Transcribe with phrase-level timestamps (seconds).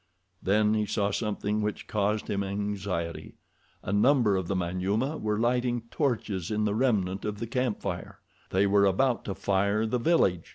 [0.41, 6.49] Then he saw something which caused him anxiety—a number of the Manyuema were lighting torches
[6.49, 8.17] in the remnant of the camp fire.
[8.49, 10.49] They were about to fire the village.